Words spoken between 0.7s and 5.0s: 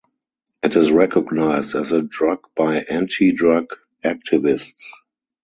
is recognized as a drug by anti-drug activists.